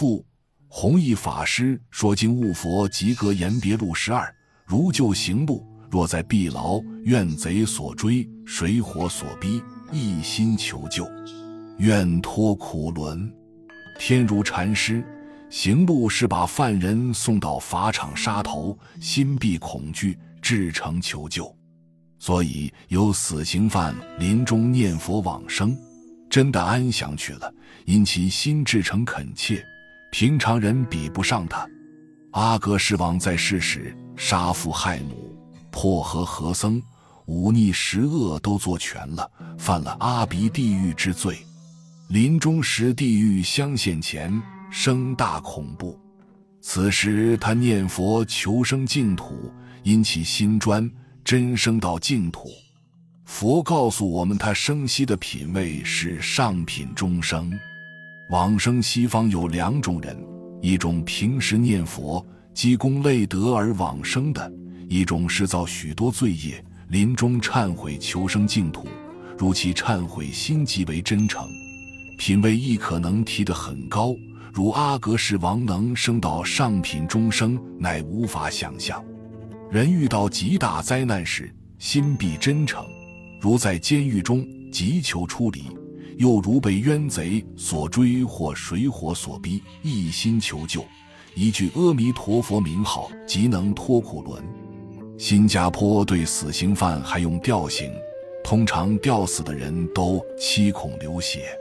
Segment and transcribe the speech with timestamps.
[0.00, 0.24] 父
[0.66, 4.34] 弘一法师说经悟佛及格言别录十二，
[4.64, 11.06] 如救行路，若在闭牢，怨贼所追，水火所逼，一心求救，
[11.76, 13.30] 愿脱苦轮。
[13.98, 15.04] 天如禅师
[15.50, 21.54] 行路是把犯人送到法场杀头，心必恐惧，至诚求救。
[22.18, 25.76] 所以有死刑犯临终念佛往生，
[26.30, 27.52] 真的安详去了，
[27.84, 29.62] 因其心至诚恳切，
[30.10, 31.66] 平常人比不上他。
[32.32, 35.36] 阿格世王在世时杀父害母，
[35.70, 36.82] 破和和僧，
[37.26, 41.38] 忤逆十恶都做全了，犯了阿鼻地狱之罪。
[42.08, 44.40] 临终时地狱相现前，
[44.70, 45.98] 生大恐怖。
[46.60, 49.52] 此时他念佛求生净土，
[49.82, 50.90] 因其心专。
[51.22, 52.48] 真生到净土，
[53.26, 57.52] 佛告诉我们，他生息的品位是上品中生。
[58.30, 60.16] 往生西方有两种人：
[60.62, 64.48] 一种平时念佛积功累德而往生的；
[64.88, 68.86] 一种是造许多罪业，临终忏悔求生净土。
[69.36, 71.44] 如其忏悔心极为真诚，
[72.18, 74.14] 品位亦可能提得很高。
[74.52, 79.04] 如阿格世王能升到上品中生，乃无法想象。
[79.72, 82.86] 人遇到极大灾难时，心必真诚，
[83.40, 85.64] 如在监狱中急求出离，
[86.20, 90.84] 又如被冤贼所追或水火所逼，一心求救，
[91.34, 94.44] 一句阿弥陀佛名号即能脱苦轮。
[95.16, 97.90] 新加坡对死刑犯还用吊刑，
[98.44, 101.56] 通常吊死的人都七孔流血。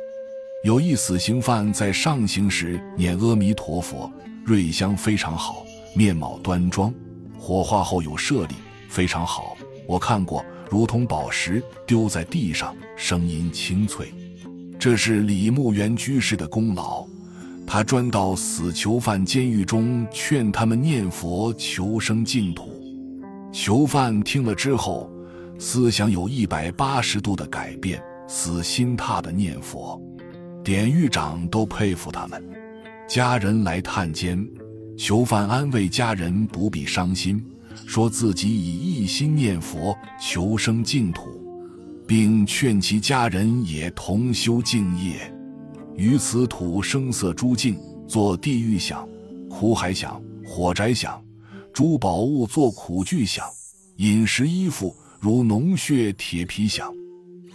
[0.65, 4.11] 有一死刑犯在上刑时念阿弥陀佛，
[4.43, 6.93] 瑞香非常好，面貌端庄。
[7.39, 8.55] 火化后有舍利，
[8.89, 9.55] 非常好，
[9.87, 14.13] 我看过，如同宝石丢在地上，声音清脆。
[14.79, 17.05] 这是李牧原居士的功劳，
[17.67, 22.81] 他专到死囚犯监狱中劝他们念佛求生净土。
[23.51, 25.11] 囚犯听了之后，
[25.59, 30.01] 思想有一百八十度的改变，死心塌的念佛。
[30.63, 32.41] 典狱长都佩服他们。
[33.05, 34.47] 家人来探监。
[34.97, 37.41] 囚犯安慰家人不必伤心，
[37.85, 41.38] 说自己已一心念佛求生净土，
[42.09, 45.31] 并劝其家人也同修净业。
[45.95, 49.07] 于此土声色诸境，作地狱想；
[49.47, 51.23] 苦海想，火宅想，
[51.71, 53.45] 诸宝物作苦具想，
[53.97, 56.91] 饮食衣服如脓血铁皮想。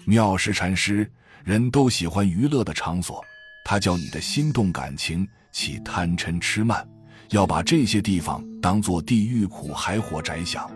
[0.04, 1.10] 妙识禅师，
[1.42, 3.24] 人都喜欢娱乐的场所，
[3.64, 6.88] 他叫你的心动感情起贪嗔痴慢。
[7.30, 10.70] 要把这些地方当做地狱苦海火宅想，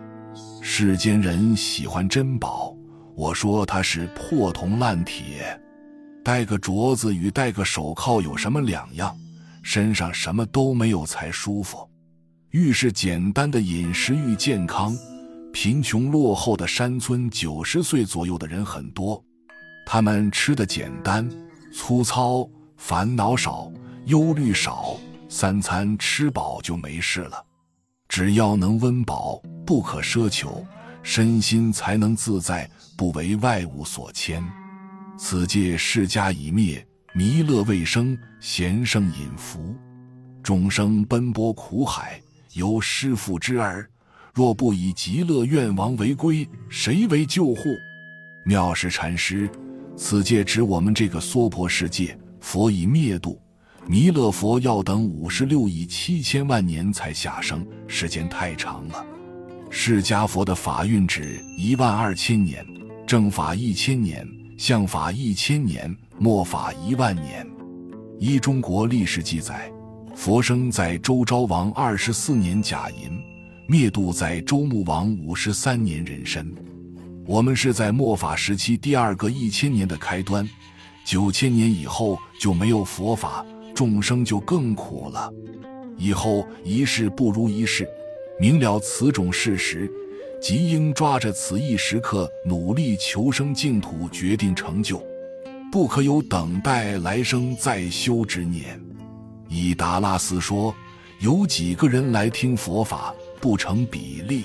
[0.61, 2.75] 世间人喜欢珍宝，
[3.19, 5.61] 我说他是破铜烂铁，
[6.25, 9.13] 戴个镯子与戴个手铐有什么两样？
[9.61, 11.79] 身上什么都没有才舒服。
[12.51, 14.97] 遇是简单的饮食愈健康，
[15.53, 19.21] 贫穷落后的山村九十岁左右的人很多，
[19.85, 21.29] 他们吃的简单
[21.75, 23.69] 粗糙，烦恼少，
[24.05, 24.97] 忧虑少。
[25.29, 27.45] 三餐吃饱就没事了，
[28.09, 30.65] 只要能温饱，不可奢求，
[31.11, 34.45] 身心才能自在，不为外物所牵。
[35.17, 39.75] 此界释迦已灭，弥勒未生，贤圣隐伏，
[40.43, 42.21] 众生奔波苦海，
[42.53, 43.89] 由师父之儿，
[44.35, 47.63] 若不以极乐愿王为归，谁为救护？
[48.45, 49.51] 妙识禅师，
[49.97, 53.41] 此界指我们这个娑婆世界，佛已灭度。
[53.87, 59.07] 弥勒佛要等五十六亿七千万年才下生，时间太长了。
[59.71, 62.65] 释迦佛的法运指一万二千年，
[63.07, 67.47] 正法一千年，相法一千年，末法一万年。
[68.19, 69.71] 依中国历史记载，
[70.15, 73.21] 佛生在周昭王二十四年甲寅，
[73.69, 76.53] 灭度在周穆王五十三年壬申。
[77.27, 80.49] 我们是在末法时期第二个一千年的开端，
[81.05, 83.45] 九千年以后就没有佛法。
[83.75, 85.33] 众生就更苦了，
[85.97, 87.89] 以后一世不如一世，
[88.41, 89.91] 明了此种事实，
[90.41, 95.03] 即应抓着此一时刻努力求生净土，决定成就，
[95.73, 98.81] 不可有等待来生再修之念。
[99.49, 100.73] 以达拉斯说，
[101.21, 104.45] 有几个人来听佛法不成比例，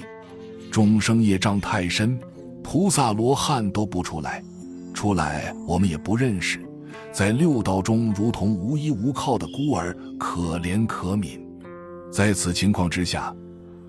[0.71, 2.19] 众生业障太深，
[2.63, 4.43] 菩萨罗汉都不出来，
[4.91, 6.59] 出来我们也不认识。
[7.11, 11.39] 在六道中，如同无依无靠的孤儿，可怜可悯。
[12.11, 13.35] 在此情况之下，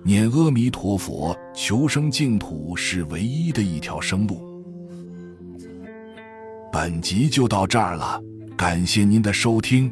[0.07, 4.39] 念阿弥陀佛求生净土是唯一的一条生路。
[6.71, 8.21] 本集就到这儿了，
[8.55, 9.91] 感谢您的收听。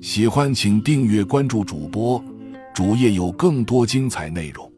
[0.00, 2.22] 喜欢请订阅关注主播，
[2.72, 4.69] 主页有更多精彩内容。